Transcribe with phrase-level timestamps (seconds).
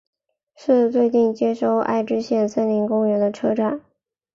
[0.55, 3.81] 是最接近爱知县森林公园的车站。